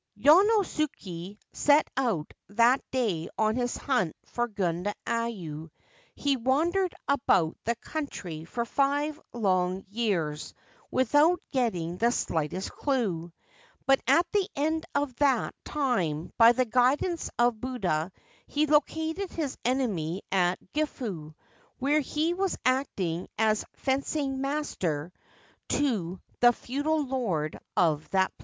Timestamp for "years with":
9.89-11.13